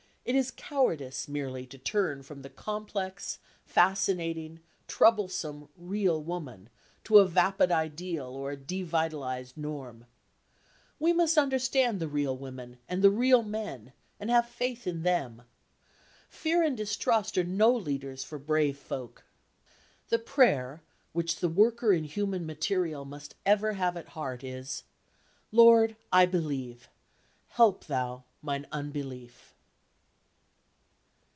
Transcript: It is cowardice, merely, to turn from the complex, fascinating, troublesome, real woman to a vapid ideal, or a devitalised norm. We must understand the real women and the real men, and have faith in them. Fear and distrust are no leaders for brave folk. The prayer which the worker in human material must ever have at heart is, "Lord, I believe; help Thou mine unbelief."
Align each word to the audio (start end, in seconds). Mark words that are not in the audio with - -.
It 0.23 0.35
is 0.35 0.51
cowardice, 0.51 1.27
merely, 1.27 1.65
to 1.65 1.77
turn 1.79 2.21
from 2.23 2.41
the 2.43 2.49
complex, 2.49 3.39
fascinating, 3.65 4.59
troublesome, 4.87 5.67
real 5.75 6.21
woman 6.23 6.69
to 7.05 7.17
a 7.17 7.27
vapid 7.27 7.69
ideal, 7.71 8.27
or 8.27 8.51
a 8.51 8.55
devitalised 8.57 9.57
norm. 9.57 10.05
We 10.99 11.11
must 11.11 11.39
understand 11.39 11.99
the 11.99 12.07
real 12.07 12.37
women 12.37 12.77
and 12.87 13.01
the 13.01 13.09
real 13.09 13.41
men, 13.41 13.91
and 14.21 14.29
have 14.29 14.47
faith 14.47 14.85
in 14.87 15.01
them. 15.01 15.41
Fear 16.29 16.63
and 16.63 16.77
distrust 16.77 17.35
are 17.37 17.43
no 17.43 17.73
leaders 17.73 18.23
for 18.23 18.37
brave 18.39 18.77
folk. 18.77 19.25
The 20.09 20.19
prayer 20.19 20.81
which 21.13 21.37
the 21.37 21.49
worker 21.49 21.91
in 21.91 22.03
human 22.05 22.45
material 22.45 23.03
must 23.05 23.35
ever 23.45 23.73
have 23.73 23.97
at 23.97 24.09
heart 24.09 24.43
is, 24.45 24.83
"Lord, 25.51 25.97
I 26.11 26.25
believe; 26.27 26.89
help 27.47 27.85
Thou 27.85 28.23
mine 28.43 28.65
unbelief." 28.71 29.47